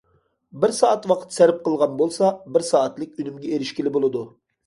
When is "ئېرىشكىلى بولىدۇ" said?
3.59-4.27